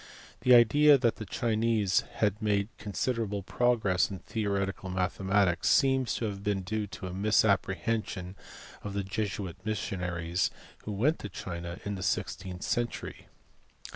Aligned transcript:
The 0.39 0.55
idea 0.55 0.97
that 0.97 1.17
the 1.17 1.27
Chinese 1.27 2.03
had 2.15 2.41
made 2.41 2.69
considerable 2.79 3.43
progress 3.43 4.09
in 4.09 4.17
theoretical 4.17 4.89
mathematics 4.89 5.69
seems 5.69 6.15
to 6.15 6.25
have 6.25 6.43
been 6.43 6.63
due 6.63 6.87
to 6.87 7.05
a 7.05 7.13
misapprehension 7.13 8.35
of 8.81 8.95
the 8.95 9.03
Jesuit 9.03 9.57
missionaries 9.63 10.49
who 10.85 10.91
went 10.91 11.19
to 11.19 11.29
China 11.29 11.79
in 11.85 11.93
the 11.93 12.01
sixteenth 12.01 12.63
century. 12.63 13.27